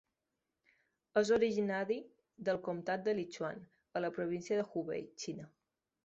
És 1.19 1.31
originari 1.35 1.97
del 2.49 2.59
comtat 2.67 3.03
de 3.09 3.13
Lichuan 3.19 3.61
a 3.99 4.03
la 4.05 4.11
província 4.17 4.57
de 4.61 4.65
Hubei, 4.71 5.05
Xina. 5.25 5.47